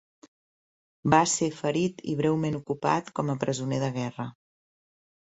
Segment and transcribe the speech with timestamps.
[1.13, 4.25] Va ser ferit i breument ocupat com a presoner de guerra.